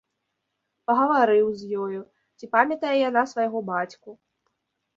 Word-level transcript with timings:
Пагаварыў 0.91 1.51
з 1.59 1.85
ёю, 1.85 2.01
ці 2.37 2.45
памятае 2.57 2.97
яна 3.09 3.23
свайго 3.35 3.65
бацьку. 3.71 4.09